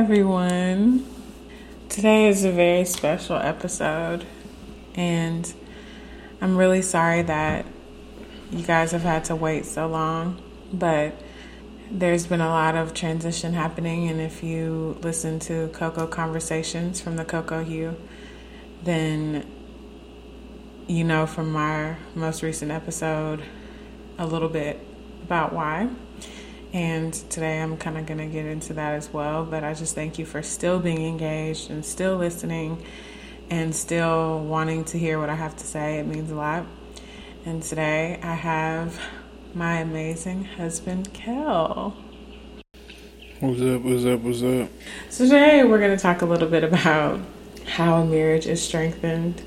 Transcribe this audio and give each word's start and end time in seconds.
everyone. 0.00 1.04
Today 1.90 2.26
is 2.26 2.42
a 2.42 2.50
very 2.50 2.86
special 2.86 3.36
episode, 3.36 4.24
and 4.94 5.52
I'm 6.40 6.56
really 6.56 6.80
sorry 6.80 7.20
that 7.20 7.66
you 8.50 8.64
guys 8.64 8.92
have 8.92 9.02
had 9.02 9.26
to 9.26 9.36
wait 9.36 9.66
so 9.66 9.86
long, 9.86 10.40
but 10.72 11.12
there's 11.90 12.26
been 12.26 12.40
a 12.40 12.48
lot 12.48 12.76
of 12.76 12.94
transition 12.94 13.52
happening. 13.52 14.08
And 14.08 14.22
if 14.22 14.42
you 14.42 14.96
listen 15.02 15.38
to 15.40 15.68
Coco 15.74 16.06
Conversations 16.06 16.98
from 16.98 17.16
the 17.16 17.24
Coco 17.26 17.62
Hue, 17.62 17.94
then 18.82 19.46
you 20.86 21.04
know 21.04 21.26
from 21.26 21.54
our 21.56 21.98
most 22.14 22.42
recent 22.42 22.70
episode 22.70 23.42
a 24.16 24.24
little 24.24 24.48
bit 24.48 24.80
about 25.24 25.52
why. 25.52 25.90
And 26.72 27.12
today 27.12 27.60
I'm 27.60 27.76
kind 27.76 27.98
of 27.98 28.06
going 28.06 28.18
to 28.18 28.26
get 28.26 28.46
into 28.46 28.74
that 28.74 28.94
as 28.94 29.12
well. 29.12 29.44
But 29.44 29.64
I 29.64 29.74
just 29.74 29.94
thank 29.94 30.18
you 30.18 30.24
for 30.24 30.42
still 30.42 30.78
being 30.78 31.06
engaged 31.06 31.70
and 31.70 31.84
still 31.84 32.16
listening 32.16 32.84
and 33.50 33.74
still 33.74 34.40
wanting 34.44 34.84
to 34.86 34.98
hear 34.98 35.18
what 35.18 35.28
I 35.28 35.34
have 35.34 35.56
to 35.56 35.66
say. 35.66 35.98
It 35.98 36.06
means 36.06 36.30
a 36.30 36.36
lot. 36.36 36.64
And 37.44 37.62
today 37.62 38.20
I 38.22 38.34
have 38.34 39.00
my 39.54 39.78
amazing 39.78 40.44
husband, 40.44 41.12
Kel. 41.12 41.96
What's 43.40 43.60
up? 43.62 43.82
What's 43.82 44.04
up? 44.04 44.20
What's 44.20 44.42
up? 44.42 44.68
So, 45.08 45.24
today 45.24 45.64
we're 45.64 45.78
going 45.78 45.96
to 45.96 46.02
talk 46.02 46.20
a 46.20 46.26
little 46.26 46.48
bit 46.48 46.62
about 46.62 47.20
how 47.66 48.02
a 48.02 48.04
marriage 48.04 48.46
is 48.46 48.62
strengthened 48.62 49.42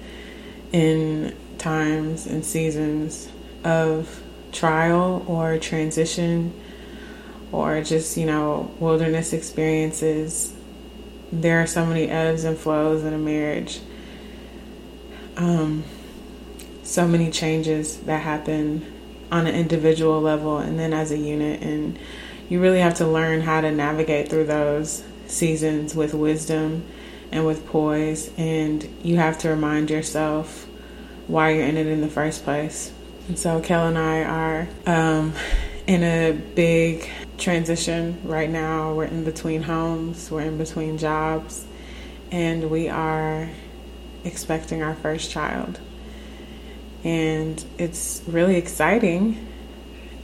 in 0.71 1.35
times 1.59 2.25
and 2.25 2.43
seasons 2.43 3.29
of 3.63 4.23
trial 4.51 5.23
or 5.27 5.59
transition 5.59 6.59
or 7.53 7.81
just, 7.83 8.17
you 8.17 8.25
know, 8.25 8.71
wilderness 8.79 9.31
experiences. 9.31 10.53
There 11.31 11.61
are 11.61 11.67
so 11.67 11.85
many 11.85 12.09
ebbs 12.09 12.43
and 12.43 12.57
flows 12.57 13.03
in 13.03 13.13
a 13.13 13.17
marriage. 13.17 13.79
Um, 15.37 15.83
so 16.81 17.07
many 17.07 17.29
changes 17.29 17.97
that 18.01 18.23
happen 18.23 18.91
on 19.31 19.45
an 19.45 19.55
individual 19.55 20.19
level 20.19 20.57
and 20.57 20.79
then 20.79 20.93
as 20.93 21.11
a 21.11 21.17
unit. 21.17 21.61
And 21.61 21.97
you 22.49 22.59
really 22.59 22.79
have 22.79 22.95
to 22.95 23.07
learn 23.07 23.41
how 23.41 23.61
to 23.61 23.71
navigate 23.71 24.29
through 24.29 24.45
those 24.45 25.03
seasons 25.27 25.95
with 25.95 26.13
wisdom 26.15 26.83
and 27.31 27.45
with 27.45 27.67
poise. 27.67 28.31
And 28.35 28.83
you 29.03 29.17
have 29.17 29.37
to 29.39 29.49
remind 29.49 29.91
yourself 29.91 30.67
why 31.27 31.51
you're 31.51 31.65
in 31.65 31.77
it 31.77 31.87
in 31.87 32.01
the 32.01 32.09
first 32.09 32.43
place. 32.43 32.91
And 33.27 33.37
so, 33.37 33.61
Kel 33.61 33.87
and 33.87 33.97
I 33.97 34.23
are 34.23 34.67
um, 34.85 35.33
in 35.87 36.03
a 36.03 36.31
big 36.31 37.09
transition 37.37 38.21
right 38.23 38.49
now. 38.49 38.93
We're 38.93 39.05
in 39.05 39.23
between 39.23 39.63
homes, 39.63 40.29
we're 40.29 40.41
in 40.41 40.57
between 40.57 40.97
jobs, 40.97 41.65
and 42.31 42.69
we 42.69 42.89
are 42.89 43.49
expecting 44.23 44.81
our 44.81 44.95
first 44.95 45.31
child. 45.31 45.79
And 47.03 47.63
it's 47.77 48.21
really 48.27 48.55
exciting, 48.55 49.47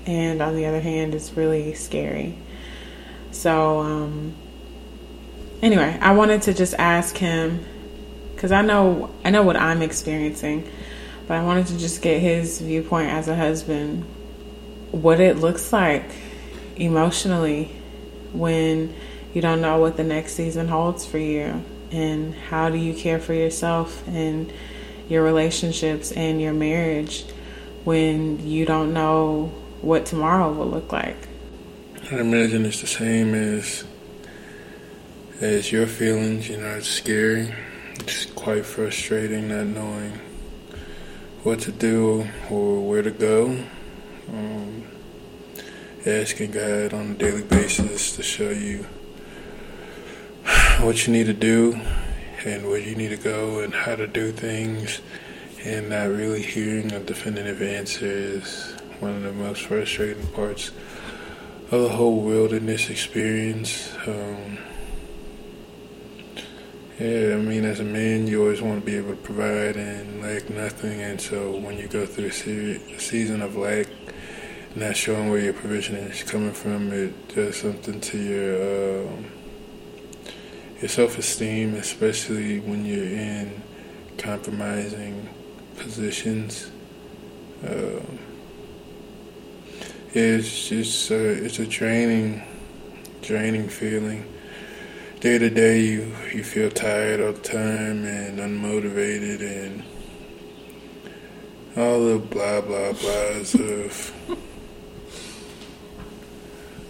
and 0.06 0.42
on 0.42 0.56
the 0.56 0.66
other 0.66 0.80
hand, 0.80 1.14
it's 1.14 1.34
really 1.34 1.74
scary. 1.74 2.38
So, 3.32 3.80
um, 3.80 4.34
anyway, 5.62 5.98
I 6.02 6.14
wanted 6.14 6.44
to 6.44 6.54
just 6.54 6.73
ask 6.76 7.18
him 7.18 7.66
because 8.34 8.54
I 8.54 8.62
know 8.62 9.12
I 9.26 9.30
know 9.30 9.44
what 9.44 9.58
I'm 9.58 9.82
experiencing, 9.82 10.70
but 11.28 11.36
I 11.36 11.44
wanted 11.44 11.68
to 11.68 11.78
just 11.78 12.02
get 12.02 12.22
his 12.22 12.62
viewpoint 12.62 13.10
as 13.10 13.28
a 13.28 13.36
husband, 13.36 14.04
what 14.92 15.20
it 15.20 15.38
looks 15.38 15.73
like 15.73 16.10
emotionally 16.80 17.66
when 18.34 18.94
you 19.34 19.42
don't 19.42 19.62
know 19.62 19.80
what 19.80 19.98
the 19.98 20.04
next 20.04 20.34
season 20.34 20.68
holds 20.68 21.06
for 21.06 21.18
you 21.18 21.64
and 21.92 22.34
how 22.34 22.70
do 22.70 22.78
you 22.78 22.94
care 22.94 23.20
for 23.20 23.34
yourself 23.34 24.08
and 24.08 24.52
your 25.08 25.24
relationships 25.24 26.12
and 26.12 26.42
your 26.42 26.54
marriage 26.54 27.26
when 27.84 28.45
you 28.48 28.66
don't 28.66 28.94
know 28.94 29.52
what 29.82 30.06
tomorrow 30.06 30.52
will 30.52 30.68
look 30.68 30.92
like? 30.92 31.18
I 32.12 32.20
imagine 32.20 32.66
it's 32.66 32.82
the 32.82 32.88
same 32.88 33.34
as 33.34 33.84
as 35.42 35.72
your 35.72 35.88
feelings. 35.88 36.50
You 36.50 36.58
know 36.58 36.76
it's 36.76 36.88
scary. 36.88 37.54
It's 38.00 38.26
quite 38.26 38.66
frustrating 38.66 39.50
not 39.50 39.68
knowing 39.68 40.20
what 41.44 41.60
to 41.62 41.72
do 41.72 42.28
or 42.50 42.88
where 42.88 43.02
to 43.02 43.12
go. 43.12 43.58
Um, 44.30 44.84
asking 46.09 46.52
God 46.52 46.93
on 46.93 47.11
a 47.11 47.14
daily 47.14 47.43
basis 47.43 48.15
to 48.15 48.23
show 48.23 48.49
you 48.49 48.86
what 50.81 51.05
you 51.05 51.14
need 51.14 51.27
to 51.27 51.33
do 51.33 51.80
and 52.45 52.67
where 52.67 52.80
you 52.80 52.95
need 52.95 53.09
to 53.09 53.17
go 53.17 53.59
and 53.59 53.73
how 53.73 53.95
to 53.95 54.08
do 54.08 54.31
things 54.31 55.02
and 55.64 55.89
not 55.89 56.09
really 56.09 56.42
hearing 56.42 56.92
a 56.93 56.99
definitive 56.99 57.61
answer 57.61 58.05
is 58.05 58.73
one 58.99 59.15
of 59.15 59.23
the 59.23 59.33
most 59.33 59.64
frustrating 59.64 60.25
parts 60.27 60.71
of 61.71 61.81
the 61.81 61.89
whole 61.89 62.21
wilderness 62.21 62.89
experience. 62.89 63.93
Um, 64.08 64.58
yeah, 66.99 67.33
I 67.33 67.37
mean, 67.37 67.65
as 67.65 67.80
a 67.80 67.83
man, 67.83 68.27
you 68.27 68.41
always 68.41 68.61
want 68.61 68.80
to 68.80 68.86
be 68.86 68.97
able 68.97 69.11
to 69.11 69.21
provide 69.21 69.77
and 69.77 70.21
lack 70.21 70.49
nothing. 70.49 71.02
And 71.02 71.21
so 71.21 71.58
when 71.58 71.77
you 71.77 71.87
go 71.87 72.05
through 72.05 72.27
a 72.27 72.99
season 72.99 73.41
of 73.41 73.55
lack, 73.55 73.87
not 74.76 74.96
showing 74.96 75.30
where 75.30 75.40
your 75.40 75.54
provision 75.54 75.96
is 75.96 76.24
coming 76.24 76.54
from, 76.54 76.92
it 76.94 77.36
does 77.36 77.58
something 77.58 78.00
to 78.00 78.18
your 78.18 79.08
um, 79.08 79.26
your 80.80 80.90
self 80.90 81.18
esteem, 81.18 81.76
especially 81.76 82.60
when 82.60 82.86
you're 82.86 83.04
in 83.04 83.62
compromising 84.18 85.28
positions. 85.78 86.72
Uh, 87.64 88.02
it's 90.14 90.70
just 90.70 91.12
uh, 91.12 91.16
it's 91.16 91.60
a 91.60 91.66
draining, 91.66 92.42
draining 93.22 93.68
feeling. 93.70 94.26
Day 95.20 95.38
to 95.38 95.50
day, 95.50 95.82
you 95.82 96.16
you 96.34 96.44
feel 96.44 96.70
tired 96.72 97.22
all 97.22 97.34
the 97.34 97.42
time 97.42 98.06
and 98.06 98.40
unmotivated 98.40 99.42
and 99.42 99.84
all 101.76 102.06
the 102.06 102.20
blah 102.20 102.62
blah 102.62 102.94
blahs 102.94 103.54
of 103.56 104.14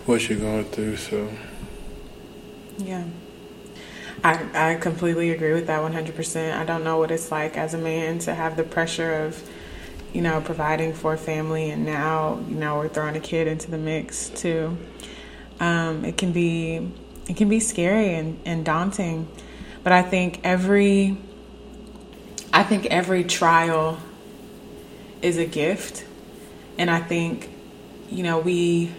what 0.09 0.28
you're 0.28 0.40
going 0.40 0.66
through. 0.66 0.97
So, 0.97 1.30
yeah. 2.80 3.06
I, 4.24 4.72
I 4.72 4.75
completely 4.75 5.30
agree 5.30 5.53
with 5.53 5.68
that 5.68 5.80
100%. 5.80 6.58
I 6.58 6.66
don't 6.66 6.84
know 6.84 6.97
what 6.97 7.12
it's 7.12 7.31
like 7.31 7.56
as 7.56 7.75
a 7.75 7.78
man 7.78 8.18
to 8.19 8.34
have 8.34 8.58
the 8.58 8.64
pressure 8.64 9.14
of, 9.14 9.48
you 10.12 10.22
know, 10.22 10.42
providing 10.42 10.94
for 10.94 11.14
a 11.14 11.18
family, 11.18 11.69
and 11.69 11.86
now, 11.86 12.44
you 12.50 12.56
know, 12.56 12.78
we're 12.78 12.90
throwing 12.90 13.16
a 13.16 13.19
kid 13.19 13.48
into 13.48 13.69
the 13.69 13.78
mix 13.78 14.30
too. 14.30 14.75
Um, 15.59 16.03
it 16.03 16.18
can 16.18 16.31
be 16.31 16.92
it 17.28 17.38
can 17.38 17.48
be 17.48 17.59
scary 17.59 18.16
and, 18.16 18.40
and 18.44 18.66
daunting, 18.66 19.28
but 19.84 19.94
I 19.94 20.02
think 20.02 20.42
every 20.44 21.18
I 22.52 22.64
think 22.64 22.88
every 22.88 23.24
trial 23.24 24.00
is 25.22 25.38
a 25.38 25.46
gift, 25.46 26.03
and 26.80 26.90
I 26.90 27.00
think, 27.00 27.50
you 28.09 28.24
know, 28.24 28.40
we 28.40 28.92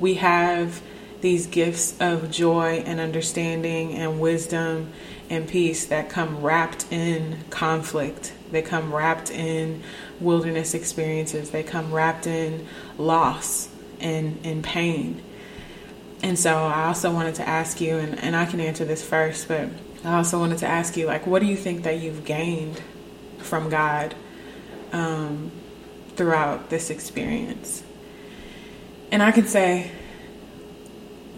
we 0.00 0.14
have 0.14 0.82
these 1.20 1.46
gifts 1.46 1.94
of 2.00 2.30
joy 2.30 2.82
and 2.86 3.00
understanding 3.00 3.94
and 3.94 4.20
wisdom 4.20 4.92
and 5.28 5.48
peace 5.48 5.86
that 5.86 6.08
come 6.08 6.42
wrapped 6.42 6.90
in 6.92 7.38
conflict. 7.50 8.32
They 8.50 8.62
come 8.62 8.94
wrapped 8.94 9.30
in 9.30 9.82
wilderness 10.20 10.74
experiences. 10.74 11.50
They 11.50 11.62
come 11.62 11.92
wrapped 11.92 12.26
in 12.26 12.66
loss 12.96 13.68
and, 14.00 14.38
and 14.44 14.62
pain. 14.62 15.22
And 16.22 16.38
so 16.38 16.54
I 16.56 16.86
also 16.86 17.12
wanted 17.12 17.34
to 17.36 17.48
ask 17.48 17.80
you, 17.80 17.98
and, 17.98 18.18
and 18.18 18.36
I 18.36 18.46
can 18.46 18.60
answer 18.60 18.84
this 18.84 19.04
first, 19.04 19.48
but 19.48 19.68
I 20.04 20.16
also 20.16 20.38
wanted 20.38 20.58
to 20.58 20.66
ask 20.66 20.96
you, 20.96 21.06
like, 21.06 21.26
what 21.26 21.40
do 21.40 21.46
you 21.46 21.56
think 21.56 21.82
that 21.82 22.00
you've 22.00 22.24
gained 22.24 22.80
from 23.38 23.68
God 23.68 24.14
um, 24.92 25.50
throughout 26.14 26.70
this 26.70 26.90
experience? 26.90 27.82
And 29.12 29.22
I 29.22 29.30
can 29.30 29.46
say, 29.46 29.90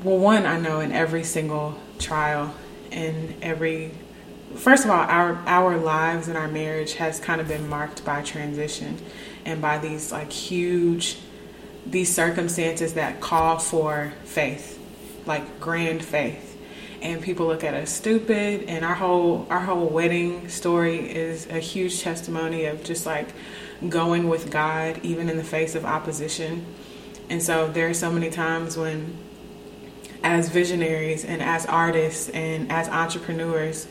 well, 0.02 0.18
one, 0.18 0.46
I 0.46 0.58
know 0.58 0.80
in 0.80 0.92
every 0.92 1.24
single 1.24 1.78
trial, 1.98 2.54
in 2.90 3.34
every, 3.42 3.90
first 4.54 4.84
of 4.84 4.90
all, 4.90 5.00
our 5.00 5.34
our 5.46 5.76
lives 5.76 6.28
and 6.28 6.36
our 6.36 6.48
marriage 6.48 6.94
has 6.94 7.20
kind 7.20 7.40
of 7.40 7.48
been 7.48 7.68
marked 7.68 8.04
by 8.04 8.22
transition, 8.22 8.98
and 9.44 9.60
by 9.60 9.78
these 9.78 10.12
like 10.12 10.32
huge, 10.32 11.18
these 11.84 12.14
circumstances 12.14 12.94
that 12.94 13.20
call 13.20 13.58
for 13.58 14.12
faith, 14.24 14.78
like 15.26 15.60
grand 15.60 16.04
faith. 16.04 16.44
And 17.02 17.22
people 17.22 17.46
look 17.46 17.62
at 17.62 17.74
us 17.74 17.90
stupid, 17.90 18.64
and 18.68 18.84
our 18.84 18.94
whole 18.94 19.46
our 19.50 19.60
whole 19.60 19.88
wedding 19.88 20.48
story 20.48 20.98
is 20.98 21.46
a 21.48 21.58
huge 21.58 22.00
testimony 22.00 22.64
of 22.64 22.82
just 22.82 23.04
like 23.04 23.28
going 23.88 24.28
with 24.28 24.50
God, 24.50 25.00
even 25.02 25.28
in 25.28 25.36
the 25.36 25.44
face 25.44 25.74
of 25.74 25.84
opposition 25.84 26.64
and 27.30 27.42
so 27.42 27.68
there 27.68 27.88
are 27.88 27.94
so 27.94 28.10
many 28.10 28.30
times 28.30 28.76
when 28.76 29.16
as 30.22 30.48
visionaries 30.48 31.24
and 31.24 31.42
as 31.42 31.66
artists 31.66 32.28
and 32.30 32.70
as 32.70 32.88
entrepreneurs, 32.88 33.86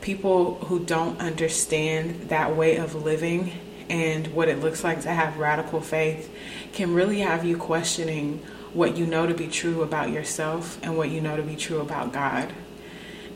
people 0.00 0.56
who 0.66 0.80
don't 0.80 1.20
understand 1.20 2.28
that 2.28 2.56
way 2.56 2.76
of 2.76 2.94
living 2.94 3.52
and 3.88 4.28
what 4.28 4.48
it 4.48 4.60
looks 4.60 4.82
like 4.84 5.00
to 5.02 5.10
have 5.10 5.36
radical 5.38 5.80
faith 5.80 6.32
can 6.72 6.94
really 6.94 7.20
have 7.20 7.44
you 7.44 7.56
questioning 7.56 8.38
what 8.72 8.96
you 8.96 9.04
know 9.04 9.26
to 9.26 9.34
be 9.34 9.48
true 9.48 9.82
about 9.82 10.10
yourself 10.10 10.78
and 10.82 10.96
what 10.96 11.10
you 11.10 11.20
know 11.20 11.36
to 11.36 11.42
be 11.42 11.56
true 11.56 11.80
about 11.80 12.12
God. 12.12 12.52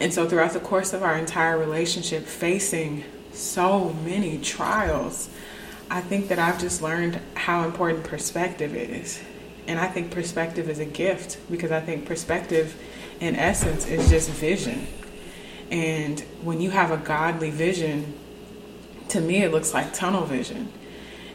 And 0.01 0.13
so, 0.13 0.29
throughout 0.29 0.53
the 0.53 0.61
course 0.61 0.93
of 0.93 1.03
our 1.03 1.17
entire 1.17 1.59
relationship, 1.59 2.25
facing 2.25 3.05
so 3.33 3.93
many 4.05 4.39
trials, 4.39 5.29
I 5.91 6.01
think 6.01 6.29
that 6.29 6.39
I've 6.39 6.61
just 6.61 6.83
learned 6.83 7.21
how 7.35 7.65
important 7.65 8.05
perspective 8.05 8.75
is. 8.75 9.21
And 9.67 9.81
I 9.81 9.87
think 9.87 10.11
perspective 10.11 10.69
is 10.69 10.79
a 10.79 10.85
gift 10.85 11.39
because 11.51 11.73
I 11.73 11.81
think 11.81 12.07
perspective, 12.07 12.77
in 13.21 13.37
essence, 13.37 13.87
is 13.87 14.11
just 14.11 14.31
vision. 14.31 14.87
And 15.71 16.21
when 16.43 16.61
you 16.61 16.71
have 16.71 16.91
a 16.91 16.99
godly 16.99 17.51
vision, 17.51 18.15
to 19.09 19.21
me, 19.21 19.43
it 19.43 19.53
looks 19.53 19.73
like 19.73 19.95
tunnel 19.95 20.25
vision. 20.25 20.71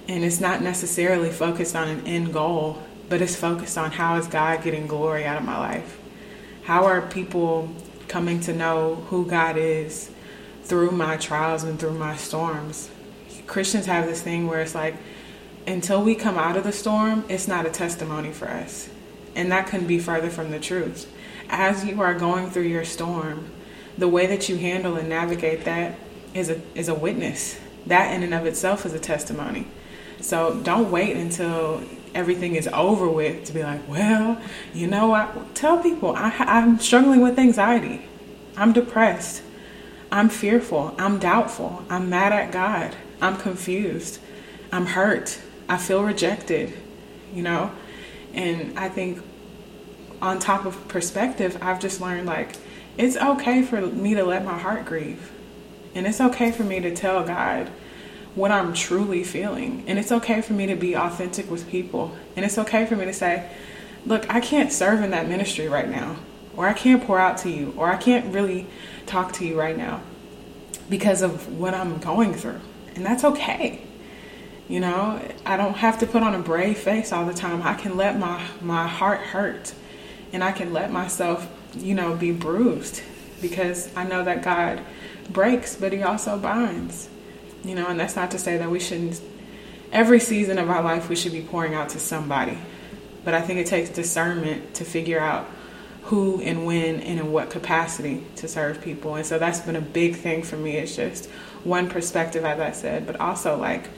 And 0.08 0.24
it's 0.24 0.40
not 0.40 0.62
necessarily 0.62 1.30
focused 1.30 1.76
on 1.76 1.88
an 1.88 2.06
end 2.06 2.34
goal, 2.34 2.81
but 3.10 3.22
it's 3.22 3.36
focused 3.36 3.78
on 3.78 3.92
how 3.92 4.16
is 4.18 4.28
God 4.28 4.64
getting 4.64 4.88
glory 4.88 5.25
out 5.25 5.38
of 5.38 5.44
my 5.44 5.58
life? 5.58 6.00
How 6.64 6.86
are 6.86 7.02
people 7.02 7.70
coming 8.08 8.40
to 8.42 8.54
know 8.54 8.96
who 9.10 9.25
God 9.25 9.58
is 9.58 10.12
through 10.64 10.92
my 10.92 11.18
trials 11.18 11.64
and 11.64 11.80
through 11.80 11.94
my 11.94 12.16
storms? 12.16 12.90
Christians 13.48 13.88
have 13.88 14.06
this 14.06 14.22
thing 14.22 14.46
where 14.46 14.62
it's 14.62 14.75
like, 14.75 14.96
until 15.69 16.01
we 16.01 16.16
come 16.16 16.38
out 16.38 16.57
of 16.57 16.63
the 16.63 16.71
storm, 16.71 17.24
it's 17.30 17.48
not 17.48 17.66
a 17.66 17.69
testimony 17.69 18.31
for 18.31 18.50
us. 18.50 18.89
And 19.36 19.51
that 19.51 19.68
couldn't 19.68 19.88
be 19.88 20.00
further 20.00 20.30
from 20.30 20.50
the 20.50 20.60
truth. 20.60 21.12
As 21.48 21.86
you 21.86 22.01
are 22.01 22.16
going 22.16 22.50
through 22.50 22.63
your 22.63 22.83
storm, 22.83 23.50
the 23.98 24.07
way 24.07 24.25
that 24.25 24.50
you 24.50 24.57
handle 24.57 24.95
and 24.95 25.07
navigate 25.07 25.66
that 25.66 25.95
is 26.33 26.50
a 26.50 26.62
is 26.74 26.89
a 26.89 26.95
witness. 26.95 27.60
That 27.86 28.13
in 28.13 28.24
and 28.24 28.33
of 28.33 28.45
itself 28.45 28.86
is 28.86 28.94
a 28.94 29.00
testimony. 29.00 29.68
So 30.21 30.60
don't 30.63 30.92
wait 30.92 31.16
until 31.16 31.83
everything 32.15 32.56
is 32.56 32.68
over 32.69 33.07
with 33.07 33.45
to 33.45 33.54
be 33.54 33.63
like, 33.63 33.88
well, 33.88 34.42
you 34.74 34.88
know 34.88 35.07
what? 35.07 35.56
Tell 35.56 35.81
people 35.81 36.15
I, 36.15 36.31
I'm 36.39 36.80
struggling 36.80 37.22
with 37.22 37.38
anxiety. 37.38 38.07
I'm 38.57 38.74
depressed. 38.74 39.44
I'm 40.12 40.30
fearful. 40.30 40.95
I'm 40.98 41.19
doubtful. 41.19 41.83
I'm 41.89 42.10
mad 42.10 42.33
at 42.33 42.51
God. 42.51 42.95
I'm 43.22 43.38
confused. 43.38 44.19
I'm 44.72 44.88
hurt. 44.88 45.39
I 45.69 45.77
feel 45.77 46.04
rejected, 46.04 46.74
you 47.33 47.44
know? 47.44 47.71
And 48.33 48.77
I 48.77 48.89
think 48.89 49.21
on 50.21 50.39
top 50.39 50.66
of 50.66 50.88
perspective, 50.88 51.57
I've 51.62 51.80
just 51.80 52.01
learned 52.01 52.25
like 52.25 52.56
it's 52.98 53.16
okay 53.16 53.62
for 53.62 53.80
me 53.80 54.16
to 54.16 54.25
let 54.25 54.44
my 54.44 54.57
heart 54.57 54.86
grieve. 54.86 55.31
And 55.95 56.06
it's 56.06 56.19
okay 56.19 56.51
for 56.51 56.63
me 56.63 56.80
to 56.81 56.94
tell 56.94 57.24
God 57.24 57.69
what 58.36 58.51
I'm 58.51 58.74
truly 58.74 59.24
feeling. 59.24 59.83
And 59.88 59.98
it's 59.98 60.12
okay 60.12 60.42
for 60.42 60.54
me 60.54 60.66
to 60.68 60.75
be 60.75 60.95
authentic 60.95 61.50
with 61.50 61.69
people. 61.69 62.15
And 62.36 62.45
it's 62.45 62.57
okay 62.57 62.86
for 62.86 62.95
me 62.95 63.06
to 63.06 63.13
say, 63.13 63.50
look, 64.06 64.30
I 64.30 64.39
can't 64.39 64.72
serve 64.72 65.01
in 65.01 65.12
that 65.12 65.27
ministry 65.27 65.68
right 65.68 65.89
now, 65.89 66.18
or 66.56 66.68
I 66.68 66.74
can't 66.74 67.04
pour 67.04 67.19
out 67.19 67.38
to 67.39 67.50
you, 67.50 67.74
or 67.77 67.89
I 67.89 67.98
can't 67.98 68.33
really 68.33 68.68
talk 69.06 69.33
to 69.33 69.45
you 69.45 69.60
right 69.60 69.77
now 69.77 70.01
because 70.89 71.22
of 71.22 71.48
what 71.57 71.74
I'm 71.74 72.00
going 72.00 72.33
through. 72.33 72.60
And 72.95 73.06
that's 73.06 73.24
okay. 73.24 73.81
You 74.69 74.80
know, 74.80 75.19
I 75.48 75.57
don't 75.57 75.74
have 75.74 75.98
to 76.00 76.07
put 76.07 76.21
on 76.21 76.36
a 76.36 76.39
brave 76.39 76.77
face 76.77 77.12
all 77.12 77.25
the 77.25 77.33
time. 77.33 77.63
I 77.63 77.74
can 77.74 77.98
let 77.98 78.19
my, 78.19 78.45
my 78.62 78.88
heart 78.88 79.19
hurt 79.19 79.74
and 80.31 80.44
I 80.44 80.51
can 80.51 80.71
let 80.71 80.92
myself, 80.92 81.51
you 81.75 81.95
know, 81.95 82.16
be 82.16 82.31
bruised 82.31 83.01
because 83.42 83.89
I 83.95 84.04
know 84.04 84.24
that 84.24 84.44
God 84.44 84.80
breaks, 85.27 85.75
but 85.75 85.92
He 85.92 86.04
also 86.04 86.38
binds. 86.38 87.10
You 87.63 87.74
know, 87.74 87.88
and 87.88 88.00
that's 88.00 88.16
not 88.16 88.30
to 88.31 88.38
say 88.38 88.57
that 88.57 88.69
we 88.69 88.80
shouldn't, 88.80 89.19
every 89.92 90.19
season 90.19 90.60
of 90.60 90.69
our 90.69 90.83
life, 90.83 91.10
we 91.10 91.15
should 91.15 91.33
be 91.33 91.42
pouring 91.42 91.74
out 91.74 91.89
to 91.89 92.00
somebody. 92.00 92.57
But 93.25 93.33
I 93.33 93.42
think 93.42 93.60
it 93.60 93.65
takes 93.65 93.89
discernment 93.89 94.75
to 94.75 94.86
figure 94.86 95.19
out 95.19 95.48
who 96.04 96.42
and 96.42 96.65
when 96.68 97.01
and 97.01 97.19
in 97.19 97.31
what 97.31 97.50
capacity 97.50 98.24
to 98.36 98.48
serve 98.48 98.81
people. 98.81 99.15
And 99.15 99.25
so 99.25 99.39
that's 99.39 99.62
been 99.62 99.75
a 99.75 99.81
big 99.81 100.15
thing 100.15 100.44
for 100.44 100.57
me. 100.57 100.77
It's 100.77 100.95
just 100.95 101.25
one 101.63 101.89
perspective, 101.89 102.45
as 102.45 102.60
I 102.60 102.72
said, 102.72 103.07
but 103.07 103.19
also 103.19 103.57
like 103.57 103.89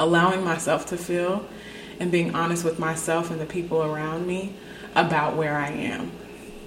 allowing 0.00 0.42
myself 0.42 0.86
to 0.86 0.96
feel 0.96 1.46
and 2.00 2.10
being 2.10 2.34
honest 2.34 2.64
with 2.64 2.78
myself 2.78 3.30
and 3.30 3.40
the 3.40 3.46
people 3.46 3.82
around 3.82 4.26
me 4.26 4.54
about 4.96 5.36
where 5.36 5.56
I 5.56 5.68
am 5.68 6.10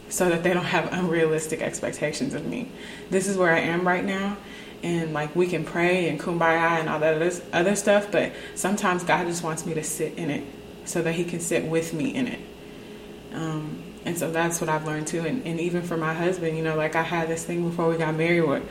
so 0.07 0.29
that 0.29 0.43
they 0.43 0.53
don't 0.53 0.63
have 0.63 0.93
unrealistic 0.93 1.61
expectations 1.61 2.35
of 2.35 2.45
me. 2.45 2.69
This 3.09 3.27
is 3.27 3.35
where 3.35 3.51
I 3.51 3.59
am 3.59 3.85
right 3.85 4.05
now. 4.05 4.37
And 4.83 5.11
like 5.13 5.35
we 5.35 5.47
can 5.47 5.65
pray 5.65 6.07
and 6.09 6.19
kumbaya 6.19 6.79
and 6.79 6.87
all 6.87 6.99
that 6.99 7.41
other 7.51 7.75
stuff, 7.75 8.11
but 8.11 8.31
sometimes 8.53 9.03
God 9.03 9.25
just 9.25 9.43
wants 9.43 9.65
me 9.65 9.73
to 9.73 9.83
sit 9.83 10.13
in 10.17 10.29
it 10.29 10.43
so 10.85 11.01
that 11.01 11.13
He 11.13 11.23
can 11.23 11.39
sit 11.39 11.65
with 11.65 11.93
me 11.93 12.13
in 12.13 12.27
it. 12.27 12.39
Um, 13.33 13.81
and 14.05 14.17
so 14.17 14.29
that's 14.29 14.61
what 14.61 14.69
I've 14.69 14.85
learned 14.85 15.07
too. 15.07 15.21
And, 15.21 15.47
and 15.47 15.59
even 15.59 15.81
for 15.81 15.97
my 15.97 16.13
husband, 16.13 16.57
you 16.57 16.63
know, 16.63 16.75
like 16.75 16.95
I 16.95 17.01
had 17.01 17.29
this 17.29 17.43
thing 17.43 17.67
before 17.67 17.89
we 17.89 17.97
got 17.97 18.13
married 18.13 18.41
where, 18.41 18.61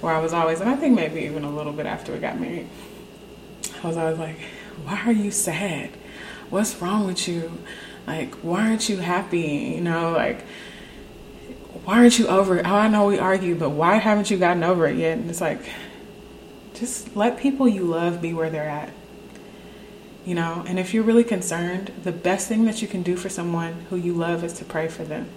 where 0.00 0.14
I 0.14 0.20
was 0.20 0.32
always, 0.32 0.60
and 0.60 0.70
I 0.70 0.76
think 0.76 0.96
maybe 0.96 1.20
even 1.20 1.44
a 1.44 1.50
little 1.50 1.72
bit 1.72 1.86
after 1.86 2.12
we 2.12 2.18
got 2.18 2.40
married, 2.40 2.66
I 3.84 3.88
was 3.88 4.18
like, 4.18 4.36
why 4.84 5.02
are 5.06 5.12
you 5.12 5.30
sad? 5.30 5.90
What's 6.50 6.80
wrong 6.80 7.06
with 7.06 7.28
you? 7.28 7.58
Like, 8.06 8.34
why 8.36 8.68
aren't 8.68 8.88
you 8.88 8.98
happy? 8.98 9.74
You 9.76 9.80
know, 9.80 10.12
like, 10.12 10.44
why 11.84 11.98
aren't 11.98 12.18
you 12.18 12.26
over 12.26 12.58
it? 12.58 12.66
Oh, 12.66 12.74
I 12.74 12.88
know 12.88 13.06
we 13.06 13.18
argue, 13.18 13.54
but 13.54 13.70
why 13.70 13.96
haven't 13.96 14.30
you 14.30 14.36
gotten 14.36 14.64
over 14.64 14.86
it 14.86 14.96
yet? 14.96 15.18
And 15.18 15.30
it's 15.30 15.40
like, 15.40 15.60
just 16.74 17.14
let 17.16 17.38
people 17.38 17.68
you 17.68 17.84
love 17.84 18.20
be 18.20 18.32
where 18.32 18.50
they're 18.50 18.68
at. 18.68 18.92
You 20.24 20.34
know, 20.34 20.64
and 20.66 20.78
if 20.78 20.92
you're 20.92 21.02
really 21.02 21.24
concerned, 21.24 21.92
the 22.02 22.12
best 22.12 22.48
thing 22.48 22.64
that 22.66 22.82
you 22.82 22.88
can 22.88 23.02
do 23.02 23.16
for 23.16 23.28
someone 23.28 23.86
who 23.90 23.96
you 23.96 24.12
love 24.12 24.44
is 24.44 24.52
to 24.54 24.64
pray 24.64 24.88
for 24.88 25.04
them. 25.04 25.28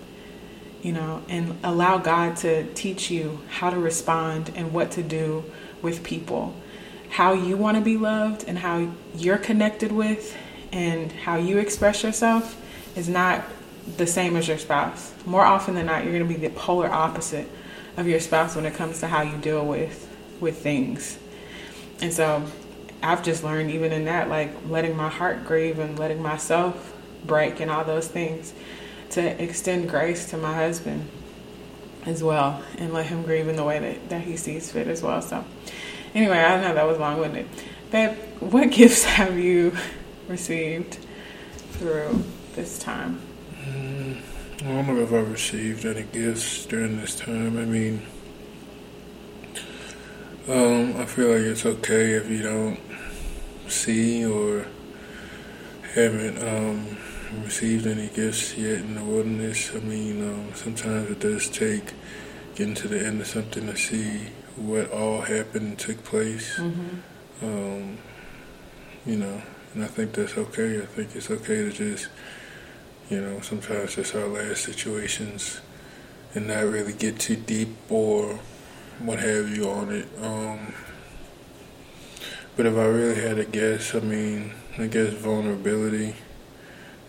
You 0.81 0.91
know, 0.91 1.23
and 1.29 1.57
allow 1.63 1.97
God 1.97 2.35
to 2.37 2.71
teach 2.73 3.09
you 3.09 3.39
how 3.49 3.69
to 3.69 3.79
respond 3.79 4.51
and 4.55 4.73
what 4.73 4.91
to 4.91 5.03
do 5.03 5.45
with 5.81 6.03
people. 6.03 6.53
How 7.13 7.33
you 7.33 7.57
want 7.57 7.77
to 7.77 7.81
be 7.81 7.95
loved 7.95 8.45
and 8.47 8.57
how 8.57 8.91
you're 9.15 9.37
connected 9.37 9.91
with 9.91 10.35
and 10.71 11.11
how 11.11 11.37
you 11.37 11.59
express 11.59 12.01
yourself 12.01 12.59
is 12.97 13.07
not 13.07 13.45
the 13.97 14.07
same 14.07 14.35
as 14.35 14.47
your 14.47 14.57
spouse. 14.57 15.13
More 15.23 15.45
often 15.45 15.75
than 15.75 15.85
not, 15.85 16.03
you're 16.03 16.13
going 16.13 16.27
to 16.27 16.39
be 16.39 16.47
the 16.47 16.53
polar 16.53 16.89
opposite 16.89 17.47
of 17.97 18.07
your 18.07 18.19
spouse 18.19 18.55
when 18.55 18.65
it 18.65 18.73
comes 18.73 18.99
to 19.01 19.07
how 19.07 19.21
you 19.21 19.37
deal 19.37 19.63
with 19.63 20.09
with 20.39 20.57
things. 20.57 21.19
And 22.01 22.11
so, 22.11 22.43
I've 23.03 23.21
just 23.23 23.43
learned 23.43 23.69
even 23.69 23.91
in 23.91 24.05
that, 24.05 24.27
like 24.29 24.49
letting 24.67 24.95
my 24.95 25.09
heart 25.09 25.45
grieve 25.45 25.77
and 25.77 25.99
letting 25.99 26.21
myself 26.21 26.95
break 27.25 27.59
and 27.59 27.69
all 27.69 27.83
those 27.83 28.07
things, 28.07 28.53
to 29.11 29.43
extend 29.43 29.89
grace 29.89 30.29
to 30.31 30.37
my 30.37 30.55
husband 30.55 31.09
as 32.05 32.23
well 32.23 32.63
and 32.77 32.93
let 32.93 33.05
him 33.05 33.23
grieve 33.23 33.47
in 33.47 33.55
the 33.55 33.63
way 33.63 33.79
that, 33.79 34.09
that 34.09 34.21
he 34.21 34.35
sees 34.35 34.71
fit 34.71 34.87
as 34.87 35.03
well. 35.03 35.21
So, 35.21 35.45
anyway, 36.13 36.39
I 36.39 36.61
know 36.61 36.73
that 36.73 36.85
was 36.85 36.97
long 36.97 37.19
winded. 37.19 37.47
Babe, 37.91 38.17
what 38.39 38.71
gifts 38.71 39.03
have 39.03 39.37
you 39.37 39.75
received 40.27 40.97
through 41.73 42.23
this 42.55 42.79
time? 42.79 43.19
Mm, 43.61 44.21
I 44.61 44.63
don't 44.63 44.87
know 44.87 44.99
if 45.01 45.11
I 45.11 45.17
received 45.17 45.85
any 45.85 46.03
gifts 46.03 46.65
during 46.65 46.97
this 46.99 47.15
time. 47.15 47.57
I 47.57 47.65
mean, 47.65 48.01
um, 50.47 50.97
I 50.97 51.05
feel 51.05 51.29
like 51.29 51.41
it's 51.41 51.65
okay 51.65 52.13
if 52.13 52.29
you 52.29 52.43
don't 52.43 52.79
see 53.67 54.25
or 54.25 54.65
haven't 55.93 56.37
um, 56.45 56.97
received 57.43 57.87
any 57.87 58.09
gifts 58.09 58.57
yet 58.57 58.79
in 58.79 58.95
the 58.95 59.03
wilderness. 59.03 59.71
I 59.73 59.79
mean, 59.79 60.21
um, 60.27 60.53
sometimes 60.53 61.11
it 61.11 61.19
does 61.19 61.49
take 61.49 61.93
getting 62.55 62.75
to 62.75 62.87
the 62.87 63.05
end 63.05 63.21
of 63.21 63.27
something 63.27 63.65
to 63.67 63.75
see 63.75 64.27
what 64.55 64.91
all 64.91 65.21
happened 65.21 65.67
and 65.67 65.79
took 65.79 66.03
place. 66.03 66.57
Mm-hmm. 66.57 67.45
Um, 67.45 67.97
you 69.05 69.17
know, 69.17 69.41
and 69.73 69.83
I 69.83 69.87
think 69.87 70.13
that's 70.13 70.37
okay. 70.37 70.81
I 70.81 70.85
think 70.85 71.15
it's 71.15 71.29
okay 71.29 71.63
to 71.63 71.71
just 71.71 72.07
you 73.09 73.21
know, 73.21 73.39
sometimes 73.41 73.95
just 73.95 74.15
our 74.15 74.27
last 74.27 74.63
situations 74.63 75.61
and 76.33 76.47
not 76.47 76.65
really 76.65 76.93
get 76.93 77.19
too 77.19 77.35
deep 77.35 77.69
or 77.89 78.39
what 78.99 79.19
have 79.19 79.55
you 79.55 79.69
on 79.69 79.91
it. 79.91 80.07
Um, 80.21 80.73
but 82.55 82.65
if 82.65 82.75
I 82.75 82.85
really 82.85 83.21
had 83.21 83.37
to 83.37 83.45
guess, 83.45 83.93
I 83.93 83.99
mean, 83.99 84.51
I 84.77 84.87
guess 84.87 85.13
vulnerability, 85.13 86.15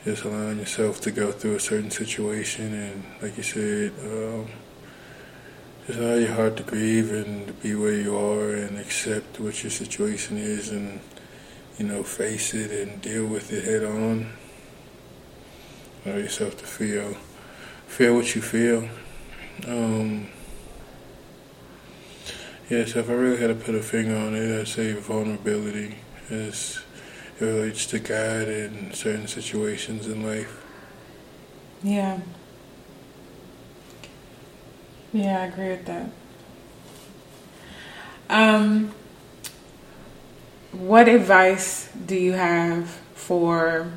just 0.05 0.25
allowing 0.25 0.59
yourself 0.59 1.01
to 1.03 1.11
go 1.11 1.33
through 1.33 1.57
a 1.57 1.61
certain 1.61 1.91
situation 1.91 2.75
and, 2.75 3.05
like 3.23 3.37
you 3.37 3.43
said, 3.43 3.93
um, 4.03 4.49
just 5.87 5.99
allow 5.99 6.15
your 6.15 6.33
heart 6.33 6.57
to 6.57 6.63
grieve 6.63 7.13
and 7.13 7.61
be 7.63 7.75
where 7.75 7.93
you 7.93 8.17
are 8.17 8.51
and 8.51 8.79
accept 8.79 9.39
what 9.41 9.63
your 9.63 9.71
situation 9.71 10.37
is 10.37 10.71
and, 10.71 11.01
you 11.79 11.87
know, 11.87 12.03
face 12.03 12.55
it 12.55 12.71
and 12.71 13.01
deal 13.03 13.27
with 13.27 13.53
it 13.53 13.65
head 13.65 13.85
on 13.85 14.33
allow 16.05 16.17
yourself 16.17 16.57
to 16.59 16.67
feel 16.67 17.17
feel 17.87 18.15
what 18.15 18.35
you 18.35 18.43
feel. 18.43 18.89
Um, 19.67 20.29
yeah, 22.69 22.85
so 22.87 23.01
if 23.01 23.09
I 23.09 23.13
really 23.13 23.37
had 23.37 23.49
to 23.49 23.55
put 23.55 23.75
a 23.75 23.83
finger 23.83 24.17
on 24.17 24.35
it, 24.35 24.61
I'd 24.61 24.69
say 24.69 24.93
vulnerability 24.95 25.97
as 26.31 26.83
it 27.39 27.45
relates 27.45 27.87
to 27.87 27.99
God 27.99 28.49
in 28.49 28.93
certain 28.93 29.29
situations 29.29 30.09
in 30.09 30.27
life. 30.27 30.61
Yeah. 31.83 32.21
Yeah, 35.15 35.43
I 35.43 35.45
agree 35.45 35.69
with 35.69 35.85
that. 35.85 36.11
Um, 38.29 38.93
what 40.73 41.07
advice 41.07 41.89
do 42.05 42.17
you 42.17 42.33
have 42.33 42.89
for 43.15 43.93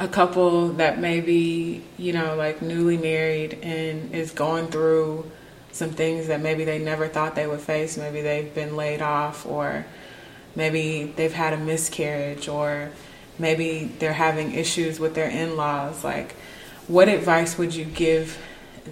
a 0.00 0.08
couple 0.08 0.70
that 0.70 0.98
may 0.98 1.20
be, 1.20 1.84
you 1.96 2.12
know, 2.12 2.34
like 2.34 2.60
newly 2.60 2.96
married 2.98 3.60
and 3.62 4.12
is 4.12 4.32
going 4.32 4.66
through 4.66 5.30
some 5.70 5.90
things 5.90 6.26
that 6.26 6.40
maybe 6.40 6.64
they 6.64 6.80
never 6.80 7.06
thought 7.06 7.36
they 7.36 7.46
would 7.46 7.60
face? 7.60 7.96
Maybe 7.96 8.20
they've 8.20 8.52
been 8.52 8.74
laid 8.74 9.00
off, 9.00 9.46
or 9.46 9.86
maybe 10.56 11.04
they've 11.14 11.32
had 11.32 11.52
a 11.52 11.58
miscarriage, 11.58 12.48
or 12.48 12.90
maybe 13.38 13.92
they're 14.00 14.12
having 14.12 14.54
issues 14.54 14.98
with 14.98 15.14
their 15.14 15.30
in 15.30 15.56
laws. 15.56 16.02
Like, 16.02 16.34
what 16.88 17.08
advice 17.08 17.58
would 17.58 17.74
you 17.74 17.84
give 17.84 18.38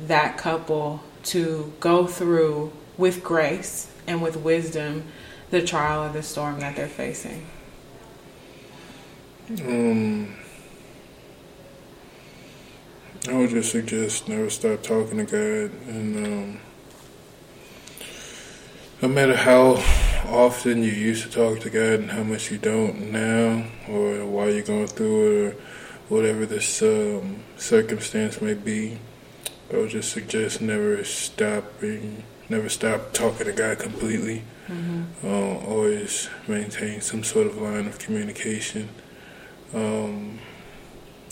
that 0.07 0.37
couple 0.37 1.03
to 1.25 1.73
go 1.81 2.07
through 2.07 2.73
with 2.97 3.23
grace 3.23 3.91
and 4.07 4.23
with 4.23 4.37
wisdom 4.37 5.05
the 5.51 5.63
trial 5.63 6.05
or 6.05 6.13
the 6.13 6.23
storm 6.23 6.61
that 6.61 6.77
they're 6.77 6.89
facing? 6.89 7.47
Um, 9.67 10.37
I 13.29 13.35
would 13.35 13.51
just 13.51 13.73
suggest 13.73 14.29
never 14.29 14.49
stop 14.49 14.83
talking 14.83 15.19
to 15.19 15.25
God, 15.25 15.89
and 15.89 16.27
um, 16.27 16.61
no 19.03 19.09
matter 19.09 19.35
how 19.35 19.83
often 20.29 20.83
you 20.85 20.93
used 20.93 21.25
to 21.25 21.31
talk 21.31 21.61
to 21.61 21.71
God 21.71 22.01
and 22.01 22.11
how 22.13 22.23
much 22.23 22.51
you 22.51 22.59
don't 22.59 23.11
now, 23.11 23.67
or 23.89 24.25
why 24.25 24.49
you're 24.51 24.63
going 24.63 24.87
through 24.87 25.49
it, 25.49 25.55
or 25.55 25.57
whatever 26.11 26.45
this 26.45 26.83
um, 26.83 27.43
circumstance 27.57 28.43
may 28.43 28.53
be, 28.53 28.99
I 29.73 29.77
would 29.77 29.91
just 29.91 30.13
suggest 30.13 30.61
never 30.61 31.03
stopping, 31.05 32.25
never 32.49 32.69
stop 32.69 33.13
talking 33.13 33.47
to 33.47 33.53
God 33.53 33.79
completely. 33.79 34.43
Mm-hmm. 34.67 35.27
Uh, 35.27 35.67
always 35.67 36.29
maintain 36.47 37.01
some 37.01 37.23
sort 37.23 37.47
of 37.47 37.57
line 37.57 37.87
of 37.87 37.99
communication. 37.99 38.89
Um, 39.73 40.41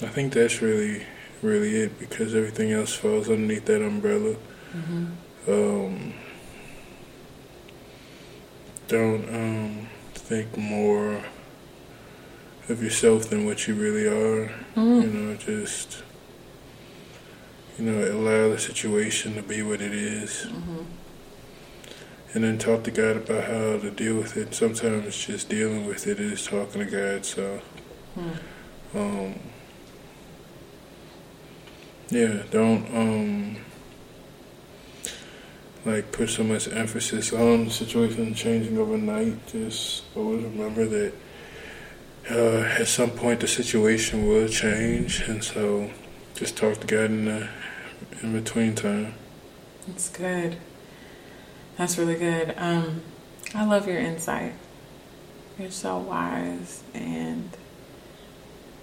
I 0.01 0.07
think 0.07 0.33
that's 0.33 0.63
really, 0.63 1.05
really 1.43 1.77
it 1.77 1.99
because 1.99 2.35
everything 2.35 2.73
else 2.73 2.95
falls 2.95 3.29
underneath 3.29 3.65
that 3.67 3.85
umbrella. 3.85 4.37
Mm-hmm. 4.73 5.07
Um, 5.49 6.15
don't 8.87 9.29
um, 9.35 9.89
think 10.15 10.57
more 10.57 11.23
of 12.69 12.83
yourself 12.83 13.31
than 13.31 13.47
what 13.47 13.67
you 13.67 13.75
really 13.75 14.07
are. 14.07 14.53
Mm. 14.77 15.03
You 15.03 15.09
know, 15.09 15.37
just 15.37 16.03
you 17.79 17.85
know, 17.85 18.13
allow 18.13 18.49
the 18.51 18.59
situation 18.59 19.35
to 19.35 19.43
be 19.43 19.63
what 19.63 19.81
it 19.81 19.93
is. 19.93 20.47
Mm-hmm. 20.49 20.83
And 22.35 22.45
then 22.45 22.59
talk 22.59 22.85
to 22.85 22.91
God 22.91 23.17
about 23.17 23.45
how 23.45 23.79
to 23.79 23.91
deal 23.91 24.17
with 24.17 24.37
it. 24.37 24.55
Sometimes 24.55 25.25
just 25.25 25.49
dealing 25.49 25.87
with 25.87 26.07
it 26.07 26.21
is 26.21 26.47
talking 26.47 26.85
to 26.85 26.91
God. 26.91 27.25
So, 27.25 27.61
mm. 28.19 28.37
um, 28.95 29.39
yeah, 32.11 32.43
don't 32.51 32.87
um, 32.95 33.57
like 35.87 36.13
put 36.13 36.29
so 36.29 36.43
much 36.45 36.69
emphasis 36.69 37.33
on 37.33 37.67
the 37.67 37.71
situation 37.71 38.35
changing 38.35 38.77
overnight. 38.77 39.47
Just 39.47 40.05
always 40.15 40.43
remember 40.45 40.85
that 40.87 41.15
uh, 42.31 42.61
at 42.79 42.89
some 42.89 43.11
point 43.11 43.41
the 43.41 43.49
situation 43.49 44.27
will 44.27 44.49
change, 44.49 45.21
and 45.23 45.43
so 45.43 45.91
just 46.35 46.57
talk 46.57 46.81
to 46.81 46.87
God 46.87 47.07
in 47.07 47.25
the 47.25 47.49
in 48.23 48.33
between 48.33 48.75
time. 48.75 49.15
That's 49.87 50.09
good. 50.09 50.57
That's 51.77 51.97
really 51.97 52.17
good. 52.17 52.55
Um, 52.57 53.03
I 53.55 53.65
love 53.65 53.87
your 53.87 53.99
insight. 53.99 54.53
You're 55.59 55.71
so 55.71 55.99
wise 55.99 56.83
and 56.95 57.51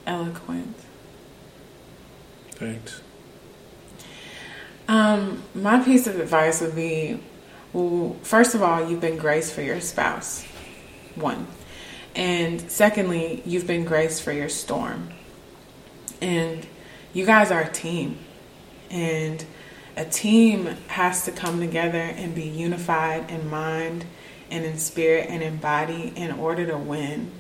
eloquent. 0.08 0.76
Thanks. 2.52 3.02
Um, 4.88 5.44
my 5.54 5.80
piece 5.80 6.08
of 6.08 6.20
advice 6.20 6.62
would 6.62 6.76
be 6.76 7.20
well, 7.74 8.16
first 8.24 8.56
of 8.56 8.62
all, 8.62 8.90
you've 8.90 9.02
been 9.02 9.18
grace 9.18 9.52
for 9.52 9.62
your 9.62 9.82
spouse. 9.82 10.46
One. 11.16 11.48
And 12.16 12.72
secondly, 12.72 13.44
you've 13.46 13.68
been 13.68 13.86
grace 13.86 14.20
for 14.20 14.32
your 14.32 14.50
storm. 14.50 15.10
And 16.22 16.66
you 17.14 17.26
guys 17.26 17.52
are 17.52 17.62
a 17.62 17.72
team. 17.72 18.20
And 18.90 19.44
a 19.98 20.06
team 20.06 20.66
has 20.88 21.26
to 21.26 21.32
come 21.32 21.60
together 21.60 21.98
and 21.98 22.34
be 22.34 22.44
unified 22.44 23.30
in 23.30 23.50
mind 23.50 24.06
and 24.50 24.64
in 24.64 24.78
spirit 24.78 25.28
and 25.30 25.42
in 25.42 25.58
body 25.58 26.14
in 26.16 26.32
order 26.32 26.66
to 26.68 26.78
win. 26.78 27.32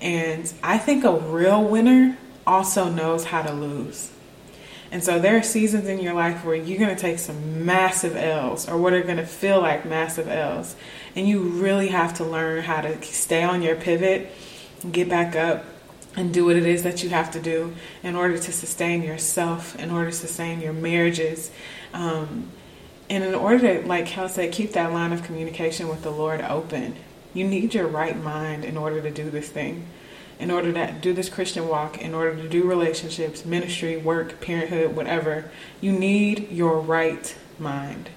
And 0.00 0.52
I 0.62 0.78
think 0.78 1.04
a 1.04 1.12
real 1.12 1.62
winner 1.64 2.18
also 2.46 2.90
knows 2.90 3.24
how 3.24 3.42
to 3.42 3.52
lose. 3.52 4.10
And 4.92 5.04
so 5.04 5.20
there 5.20 5.36
are 5.36 5.42
seasons 5.42 5.86
in 5.86 6.00
your 6.00 6.14
life 6.14 6.44
where 6.44 6.56
you're 6.56 6.78
going 6.78 6.94
to 6.94 7.00
take 7.00 7.20
some 7.20 7.64
massive 7.64 8.16
L's 8.16 8.68
or 8.68 8.76
what 8.76 8.92
are 8.92 9.02
going 9.02 9.18
to 9.18 9.26
feel 9.26 9.60
like 9.60 9.84
massive 9.84 10.26
L's. 10.26 10.74
And 11.14 11.28
you 11.28 11.40
really 11.40 11.88
have 11.88 12.14
to 12.14 12.24
learn 12.24 12.62
how 12.62 12.80
to 12.80 13.00
stay 13.02 13.44
on 13.44 13.62
your 13.62 13.76
pivot, 13.76 14.32
get 14.90 15.08
back 15.08 15.36
up, 15.36 15.64
and 16.16 16.34
do 16.34 16.44
what 16.44 16.56
it 16.56 16.66
is 16.66 16.82
that 16.82 17.04
you 17.04 17.10
have 17.10 17.30
to 17.30 17.40
do 17.40 17.72
in 18.02 18.16
order 18.16 18.36
to 18.36 18.52
sustain 18.52 19.02
yourself, 19.02 19.76
in 19.76 19.92
order 19.92 20.10
to 20.10 20.16
sustain 20.16 20.60
your 20.60 20.72
marriages. 20.72 21.52
Um, 21.92 22.50
and 23.08 23.22
in 23.22 23.34
order 23.34 23.80
to, 23.80 23.86
like 23.86 24.06
Kel 24.06 24.28
said, 24.28 24.52
keep 24.52 24.72
that 24.72 24.92
line 24.92 25.12
of 25.12 25.22
communication 25.22 25.88
with 25.88 26.02
the 26.02 26.10
Lord 26.10 26.40
open, 26.40 26.96
you 27.32 27.46
need 27.46 27.74
your 27.74 27.86
right 27.86 28.20
mind 28.20 28.64
in 28.64 28.76
order 28.76 29.00
to 29.00 29.10
do 29.10 29.30
this 29.30 29.48
thing 29.48 29.86
in 30.40 30.50
order 30.50 30.72
to 30.72 30.92
do 31.00 31.12
this 31.12 31.28
Christian 31.28 31.68
walk, 31.68 31.98
in 31.98 32.14
order 32.14 32.34
to 32.34 32.48
do 32.48 32.64
relationships, 32.64 33.44
ministry, 33.44 33.98
work, 33.98 34.40
parenthood, 34.40 34.96
whatever, 34.96 35.50
you 35.82 35.92
need 35.92 36.50
your 36.50 36.80
right 36.80 37.36
mind. 37.58 38.08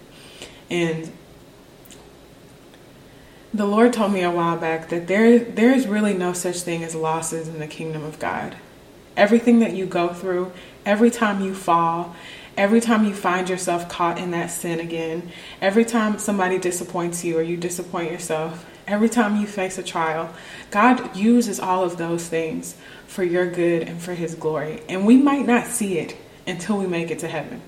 And 0.70 1.12
the 3.54 3.66
Lord 3.66 3.92
told 3.92 4.14
me 4.14 4.24
a 4.24 4.32
while 4.32 4.58
back 4.58 4.90
that 4.90 5.08
there 5.08 5.38
there 5.38 5.74
is 5.74 5.86
really 5.86 6.14
no 6.14 6.34
such 6.34 6.62
thing 6.62 6.84
as 6.84 6.96
losses 6.96 7.48
in 7.48 7.60
the 7.60 7.68
kingdom 7.68 8.04
of 8.04 8.18
God. 8.20 8.56
Everything 9.16 9.60
that 9.60 9.74
you 9.74 9.86
go 9.86 10.08
through, 10.08 10.54
every 10.86 11.12
time 11.12 11.44
you 11.44 11.54
fall, 11.54 12.16
every 12.58 12.80
time 12.80 13.04
you 13.04 13.14
find 13.14 13.50
yourself 13.50 13.90
caught 13.90 14.18
in 14.18 14.32
that 14.32 14.50
sin 14.50 14.80
again, 14.80 15.30
every 15.62 15.86
time 15.86 16.18
somebody 16.18 16.58
disappoints 16.58 17.24
you 17.24 17.38
or 17.38 17.42
you 17.44 17.58
disappoint 17.58 18.12
yourself, 18.12 18.66
Every 18.86 19.10
time 19.10 19.40
you 19.40 19.48
face 19.48 19.78
a 19.78 19.84
trial, 19.84 20.34
God 20.70 21.16
uses 21.16 21.60
all 21.60 21.84
of 21.84 21.98
those 21.98 22.28
things 22.28 22.76
for 23.08 23.24
your 23.24 23.50
good 23.50 23.84
and 23.84 24.02
for 24.02 24.14
His 24.14 24.36
glory. 24.36 24.82
And 24.90 25.06
we 25.06 25.18
might 25.18 25.46
not 25.46 25.68
see 25.68 25.98
it 26.00 26.18
until 26.46 26.78
we 26.78 26.88
make 26.88 27.10
it 27.10 27.20
to 27.20 27.28
heaven. 27.28 27.62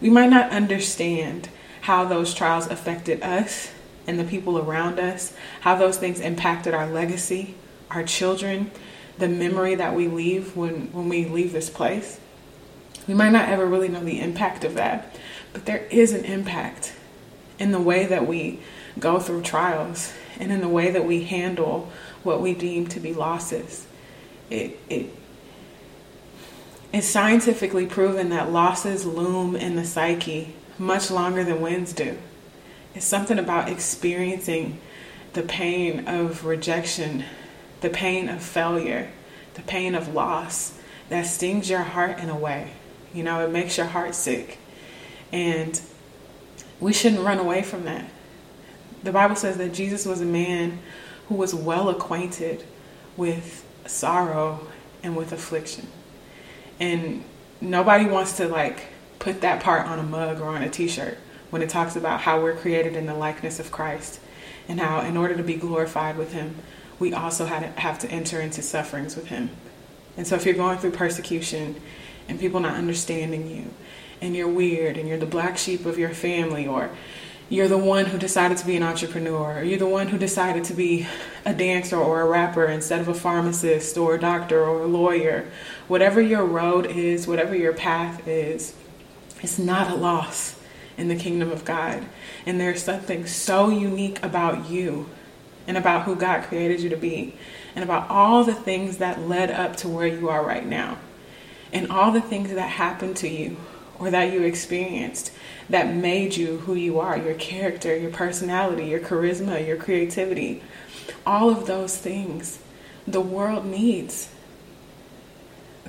We 0.00 0.10
might 0.10 0.30
not 0.30 0.50
understand 0.50 1.50
how 1.82 2.04
those 2.04 2.32
trials 2.32 2.66
affected 2.66 3.22
us 3.22 3.70
and 4.06 4.18
the 4.18 4.24
people 4.24 4.58
around 4.58 4.98
us, 4.98 5.34
how 5.60 5.74
those 5.74 5.98
things 5.98 6.20
impacted 6.20 6.72
our 6.72 6.86
legacy, 6.86 7.54
our 7.90 8.02
children, 8.02 8.70
the 9.18 9.28
memory 9.28 9.74
that 9.74 9.94
we 9.94 10.08
leave 10.08 10.56
when, 10.56 10.92
when 10.92 11.08
we 11.08 11.26
leave 11.26 11.52
this 11.52 11.68
place. 11.68 12.20
We 13.06 13.14
might 13.14 13.32
not 13.32 13.48
ever 13.48 13.66
really 13.66 13.88
know 13.88 14.04
the 14.04 14.20
impact 14.20 14.64
of 14.64 14.74
that, 14.74 15.14
but 15.52 15.66
there 15.66 15.86
is 15.90 16.12
an 16.12 16.24
impact 16.24 16.94
in 17.58 17.72
the 17.72 17.80
way 17.80 18.06
that 18.06 18.26
we 18.26 18.60
go 18.98 19.18
through 19.18 19.42
trials 19.42 20.12
and 20.38 20.52
in 20.52 20.60
the 20.60 20.68
way 20.68 20.90
that 20.90 21.04
we 21.04 21.24
handle 21.24 21.90
what 22.22 22.40
we 22.40 22.54
deem 22.54 22.86
to 22.88 23.00
be 23.00 23.12
losses. 23.12 23.86
It, 24.50 24.78
it, 24.88 25.10
it's 26.92 27.06
scientifically 27.06 27.86
proven 27.86 28.30
that 28.30 28.50
losses 28.50 29.04
loom 29.04 29.54
in 29.54 29.76
the 29.76 29.84
psyche 29.84 30.54
much 30.78 31.10
longer 31.10 31.44
than 31.44 31.60
wins 31.60 31.92
do. 31.92 32.16
It's 32.94 33.04
something 33.04 33.38
about 33.38 33.68
experiencing 33.68 34.80
the 35.34 35.42
pain 35.42 36.08
of 36.08 36.44
rejection, 36.44 37.24
the 37.80 37.90
pain 37.90 38.28
of 38.28 38.42
failure, 38.42 39.10
the 39.54 39.62
pain 39.62 39.94
of 39.94 40.14
loss 40.14 40.78
that 41.08 41.22
stings 41.26 41.68
your 41.68 41.82
heart 41.82 42.18
in 42.18 42.28
a 42.28 42.36
way. 42.36 42.72
You 43.12 43.22
know, 43.22 43.44
it 43.44 43.50
makes 43.50 43.76
your 43.76 43.86
heart 43.86 44.14
sick. 44.14 44.58
And 45.32 45.80
we 46.80 46.92
shouldn't 46.92 47.24
run 47.24 47.38
away 47.38 47.62
from 47.62 47.84
that 47.84 48.08
the 49.02 49.12
Bible 49.12 49.36
says 49.36 49.56
that 49.58 49.72
Jesus 49.72 50.04
was 50.06 50.20
a 50.20 50.26
man 50.26 50.80
who 51.28 51.34
was 51.34 51.54
well 51.54 51.88
acquainted 51.88 52.64
with 53.16 53.64
sorrow 53.86 54.66
and 55.02 55.16
with 55.16 55.32
affliction. 55.32 55.88
And 56.80 57.24
nobody 57.60 58.06
wants 58.06 58.36
to 58.38 58.48
like 58.48 58.86
put 59.18 59.40
that 59.40 59.62
part 59.62 59.86
on 59.86 59.98
a 59.98 60.02
mug 60.02 60.40
or 60.40 60.48
on 60.48 60.62
a 60.62 60.70
t-shirt 60.70 61.18
when 61.50 61.62
it 61.62 61.68
talks 61.68 61.96
about 61.96 62.20
how 62.20 62.42
we're 62.42 62.54
created 62.54 62.94
in 62.94 63.06
the 63.06 63.14
likeness 63.14 63.58
of 63.58 63.70
Christ 63.70 64.20
and 64.68 64.80
how 64.80 65.00
in 65.00 65.16
order 65.16 65.36
to 65.36 65.42
be 65.42 65.54
glorified 65.54 66.16
with 66.16 66.32
him, 66.32 66.56
we 66.98 67.12
also 67.12 67.46
have 67.46 67.98
to 68.00 68.10
enter 68.10 68.40
into 68.40 68.60
sufferings 68.62 69.16
with 69.16 69.28
him. 69.28 69.50
And 70.16 70.26
so 70.26 70.34
if 70.34 70.44
you're 70.44 70.54
going 70.54 70.78
through 70.78 70.90
persecution 70.92 71.80
and 72.28 72.38
people 72.38 72.60
not 72.60 72.74
understanding 72.74 73.48
you 73.48 73.70
and 74.20 74.36
you're 74.36 74.48
weird 74.48 74.98
and 74.98 75.08
you're 75.08 75.18
the 75.18 75.26
black 75.26 75.56
sheep 75.56 75.86
of 75.86 75.98
your 75.98 76.10
family 76.10 76.66
or 76.66 76.90
you're 77.48 77.68
the 77.68 77.78
one 77.78 78.06
who 78.06 78.18
decided 78.18 78.58
to 78.58 78.66
be 78.66 78.76
an 78.76 78.82
entrepreneur. 78.82 79.58
Or 79.58 79.62
you're 79.62 79.78
the 79.78 79.86
one 79.86 80.08
who 80.08 80.18
decided 80.18 80.64
to 80.64 80.74
be 80.74 81.06
a 81.46 81.54
dancer 81.54 81.96
or 81.96 82.20
a 82.20 82.26
rapper 82.26 82.66
instead 82.66 83.00
of 83.00 83.08
a 83.08 83.14
pharmacist 83.14 83.96
or 83.96 84.14
a 84.14 84.20
doctor 84.20 84.64
or 84.64 84.82
a 84.82 84.86
lawyer. 84.86 85.48
Whatever 85.86 86.20
your 86.20 86.44
road 86.44 86.86
is 86.86 87.26
whatever 87.26 87.54
your 87.54 87.72
path 87.72 88.26
is 88.28 88.74
it's 89.42 89.58
not 89.58 89.90
a 89.90 89.94
loss 89.94 90.58
in 90.96 91.08
the 91.08 91.16
kingdom 91.16 91.50
of 91.50 91.64
god. 91.64 92.04
And 92.44 92.60
there's 92.60 92.82
something 92.82 93.26
so 93.26 93.68
unique 93.68 94.22
about 94.22 94.68
you 94.68 95.08
and 95.66 95.76
about 95.76 96.04
who 96.04 96.16
god 96.16 96.44
created 96.44 96.80
you 96.80 96.88
to 96.90 96.96
be 96.96 97.34
and 97.74 97.84
about 97.84 98.10
all 98.10 98.44
the 98.44 98.54
things 98.54 98.98
that 98.98 99.20
led 99.20 99.50
up 99.50 99.76
to 99.76 99.88
where 99.88 100.06
you 100.06 100.28
are 100.28 100.44
right 100.44 100.66
now 100.66 100.98
and 101.72 101.90
all 101.90 102.10
the 102.10 102.20
things 102.20 102.50
that 102.50 102.68
happened 102.68 103.16
to 103.16 103.28
you 103.28 103.56
or 103.98 104.10
that 104.10 104.32
you 104.32 104.42
experienced 104.42 105.30
that 105.68 105.94
made 105.94 106.36
you 106.36 106.58
who 106.58 106.74
you 106.74 106.98
are 106.98 107.16
your 107.16 107.34
character, 107.34 107.96
your 107.96 108.10
personality, 108.10 108.86
your 108.86 109.00
charisma, 109.00 109.66
your 109.66 109.76
creativity. 109.76 110.62
All 111.26 111.50
of 111.50 111.66
those 111.66 111.96
things 111.96 112.58
the 113.06 113.20
world 113.20 113.64
needs. 113.64 114.30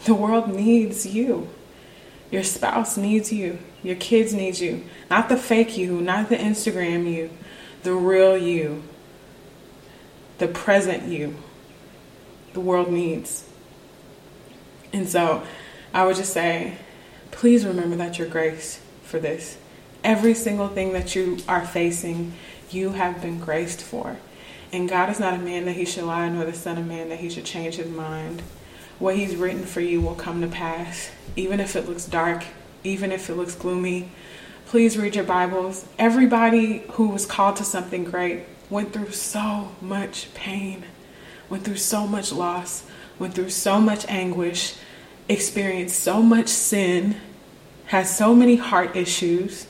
The 0.06 0.14
world 0.14 0.50
needs 0.50 1.06
you. 1.06 1.50
Your 2.32 2.44
spouse 2.44 2.96
needs 2.96 3.34
you. 3.34 3.60
Your 3.84 3.96
kids 3.96 4.34
need 4.34 4.60
you. 4.60 4.86
Not 5.10 5.30
the 5.30 5.38
fake 5.38 5.78
you, 5.78 6.00
not 6.00 6.30
the 6.30 6.38
Instagram 6.38 7.12
you, 7.12 7.30
the 7.84 7.94
real 7.94 8.38
you, 8.38 8.84
the 10.38 10.48
present 10.48 11.08
you. 11.08 11.36
The 12.54 12.60
world 12.60 12.92
needs. 12.92 13.46
And 14.94 15.08
so 15.08 15.44
I 15.94 16.06
would 16.06 16.16
just 16.16 16.34
say, 16.34 16.78
please 17.32 17.66
remember 17.66 17.96
that 17.98 18.18
your 18.18 18.28
grace 18.28 18.80
for 19.04 19.20
this. 19.20 19.58
Every 20.10 20.34
single 20.34 20.70
thing 20.70 20.94
that 20.94 21.14
you 21.14 21.38
are 21.48 21.64
facing, 21.64 22.34
you 22.72 22.94
have 22.94 23.22
been 23.22 23.40
graced 23.40 23.80
for. 23.80 24.18
And 24.74 24.90
God 24.90 25.08
is 25.12 25.20
not 25.20 25.36
a 25.36 25.38
man 25.38 25.66
that 25.66 25.76
he 25.76 25.86
should 25.86 26.06
lie, 26.06 26.28
nor 26.30 26.46
the 26.46 26.54
Son 26.54 26.80
of 26.80 26.88
Man 26.88 27.10
that 27.10 27.20
he 27.20 27.30
should 27.30 27.46
change 27.46 27.76
his 27.76 27.92
mind. 27.92 28.42
What 28.98 29.18
he's 29.18 29.36
written 29.36 29.66
for 29.66 29.82
you 29.82 30.02
will 30.02 30.16
come 30.16 30.42
to 30.42 30.48
pass, 30.48 31.12
even 31.36 31.60
if 31.60 31.76
it 31.76 31.88
looks 31.88 32.08
dark, 32.08 32.44
even 32.84 33.12
if 33.12 33.30
it 33.30 33.36
looks 33.36 33.54
gloomy. 33.54 34.10
Please 34.66 34.98
read 34.98 35.16
your 35.16 35.26
Bibles. 35.26 35.86
Everybody 36.00 36.80
who 36.94 37.10
was 37.10 37.28
called 37.28 37.58
to 37.58 37.64
something 37.64 38.04
great 38.04 38.46
went 38.72 38.92
through 38.92 39.12
so 39.12 39.76
much 39.80 40.34
pain, 40.34 40.86
went 41.52 41.66
through 41.66 41.78
so 41.78 42.08
much 42.08 42.32
loss, 42.32 42.82
went 43.20 43.36
through 43.36 43.52
so 43.52 43.80
much 43.80 44.08
anguish, 44.08 44.74
experienced 45.28 46.00
so 46.00 46.24
much 46.24 46.48
sin, 46.48 47.16
has 47.86 48.18
so 48.18 48.34
many 48.34 48.56
heart 48.56 48.96
issues, 48.96 49.68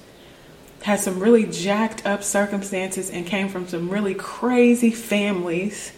had 0.84 1.00
some 1.00 1.20
really 1.20 1.46
jacked 1.46 2.06
up 2.06 2.24
circumstances, 2.24 3.10
and 3.10 3.26
came 3.26 3.50
from 3.50 3.68
some 3.68 3.90
really 3.90 4.16
crazy 4.16 4.92
families. 4.92 5.92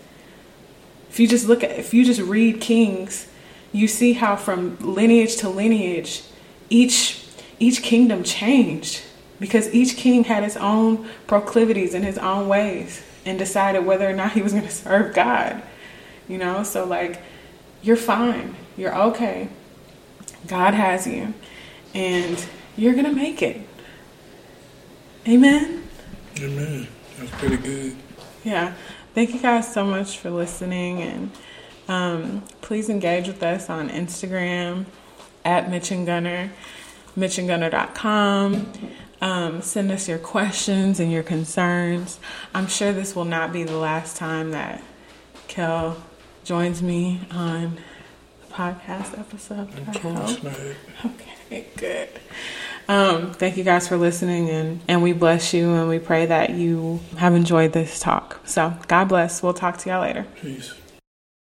If 1.10 1.20
you 1.20 1.28
just 1.28 1.48
look 1.48 1.64
at, 1.64 1.72
if 1.72 1.94
you 1.94 2.06
just 2.06 2.22
read 2.22 2.62
Kings, 2.62 3.28
you 3.72 3.88
see 3.88 4.14
how 4.14 4.36
from 4.36 4.78
lineage 4.80 5.38
to 5.38 5.50
lineage, 5.50 6.24
each 6.70 7.24
each 7.60 7.84
kingdom 7.84 8.24
changed 8.24 9.04
because 9.40 9.72
each 9.74 9.96
king 9.96 10.24
had 10.24 10.44
his 10.44 10.58
own 10.58 11.08
proclivities 11.28 11.94
and 11.94 12.04
his 12.04 12.18
own 12.18 12.48
ways 12.48 13.04
and 13.26 13.38
decided 13.38 13.86
whether 13.86 14.10
or 14.10 14.14
not 14.14 14.32
he 14.32 14.42
was 14.42 14.54
going 14.54 14.66
to 14.68 14.72
serve 14.72 15.14
God. 15.14 15.62
You 16.28 16.38
know, 16.38 16.64
so 16.64 16.86
like 16.86 17.22
you're 17.82 17.98
fine. 17.98 18.56
You're 18.78 18.96
okay. 18.96 19.50
God 20.48 20.74
has 20.74 21.06
you. 21.08 21.34
And 21.94 22.44
you're 22.78 22.94
going 22.94 23.06
to 23.06 23.14
make 23.14 23.42
it. 23.42 23.62
Amen. 25.28 25.84
Amen. 26.40 26.88
That's 27.18 27.32
pretty 27.32 27.58
good. 27.58 27.96
Yeah. 28.44 28.74
Thank 29.14 29.34
you 29.34 29.40
guys 29.40 29.72
so 29.72 29.86
much 29.86 30.18
for 30.18 30.30
listening. 30.32 31.02
And 31.02 31.32
um, 31.88 32.44
please 32.62 32.90
engage 32.90 33.28
with 33.28 33.44
us 33.44 33.70
on 33.70 33.90
Instagram 33.90 34.86
at 35.44 35.70
Mitch 35.70 35.92
and 35.92 36.06
Gunner, 36.06 36.52
mitchandgunner.com. 37.18 38.72
Um, 39.22 39.62
send 39.62 39.92
us 39.92 40.08
your 40.08 40.18
questions 40.18 41.00
and 41.00 41.12
your 41.12 41.24
concerns. 41.24 42.20
I'm 42.56 42.68
sure 42.68 42.92
this 42.92 43.16
will 43.16 43.26
not 43.26 43.54
be 43.54 43.64
the 43.64 43.78
last 43.78 44.18
time 44.18 44.52
that 44.52 44.82
Kel 45.48 46.02
joins 46.44 46.82
me 46.82 47.20
on 47.30 47.78
the 48.48 48.54
podcast 48.54 49.20
episode. 49.20 49.70
Okay, 51.06 51.68
good. 51.76 52.10
Um, 52.92 53.32
thank 53.32 53.56
you 53.56 53.64
guys 53.64 53.88
for 53.88 53.96
listening, 53.96 54.50
and, 54.50 54.82
and 54.86 55.02
we 55.02 55.14
bless 55.14 55.54
you, 55.54 55.76
and 55.76 55.88
we 55.88 55.98
pray 55.98 56.26
that 56.26 56.50
you 56.50 57.00
have 57.16 57.34
enjoyed 57.34 57.72
this 57.72 58.02
talk. 58.02 58.42
So, 58.46 58.74
God 58.90 59.06
bless. 59.08 59.42
We'll 59.42 59.54
talk 59.54 59.78
to 59.78 59.90
y'all 59.90 60.02
later. 60.02 60.26
Peace. 60.42 60.74